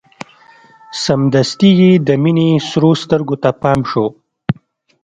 سمدستي 1.03 1.71
يې 1.79 1.91
د 2.07 2.09
مينې 2.23 2.49
سرو 2.69 2.91
سترګو 3.03 3.35
ته 3.43 3.49
پام 3.61 3.79
شو. 3.89 4.05